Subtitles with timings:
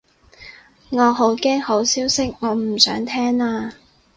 [0.89, 3.75] 我好驚好消息，我唔想聽啊